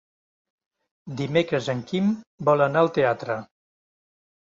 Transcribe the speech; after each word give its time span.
Dimecres 1.19 1.69
en 1.75 1.85
Quim 1.93 2.09
vol 2.51 2.67
anar 2.71 2.85
al 2.87 2.93
teatre. 3.01 3.41